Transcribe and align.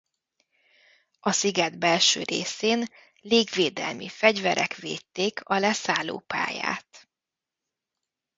A 1.19 1.31
sziget 1.31 1.77
belső 1.77 2.23
részén 2.23 2.85
légvédelmi 3.21 4.07
fegyverek 4.09 4.75
védték 4.75 5.41
a 5.43 5.59
leszállópályát. 5.59 7.07